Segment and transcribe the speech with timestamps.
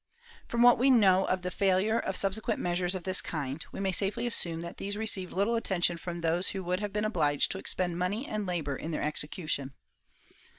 [0.47, 3.91] From what we know of the failure of subsequent measures of this kind we may
[3.91, 7.59] safely assume that these received little attention from those who would have been obliged to
[7.59, 9.75] expend money and labor in their execution.